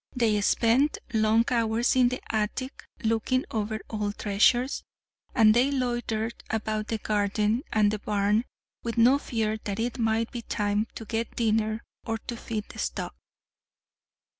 They 0.15 0.41
spent 0.41 0.97
long 1.13 1.45
hours 1.51 1.95
in 1.95 2.09
the 2.09 2.19
attic 2.35 2.85
looking 3.03 3.45
over 3.51 3.81
old 3.87 4.17
treasures, 4.17 4.81
and 5.35 5.53
they 5.53 5.69
loitered 5.69 6.43
about 6.49 6.87
the 6.87 6.97
garden 6.97 7.61
and 7.71 7.91
the 7.91 7.99
barn 7.99 8.45
with 8.81 8.97
no 8.97 9.19
fear 9.19 9.57
that 9.65 9.79
it 9.79 9.99
might 9.99 10.31
be 10.31 10.41
time 10.41 10.87
to 10.95 11.05
get 11.05 11.35
dinner 11.35 11.83
or 12.03 12.17
to 12.17 12.35
feed 12.35 12.65
the 12.69 12.79
stock. 12.79 13.15